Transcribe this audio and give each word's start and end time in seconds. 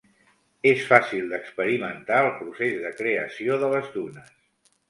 És 0.69 0.85
fàcil 0.91 1.27
d'experimentar 1.33 2.19
el 2.23 2.31
procés 2.39 2.75
de 2.87 2.93
creació 3.03 3.63
de 3.67 3.71
les 3.75 3.97
dunes. 4.01 4.35